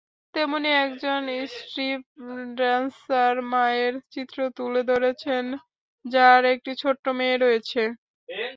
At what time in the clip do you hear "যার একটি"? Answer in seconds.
6.05-6.71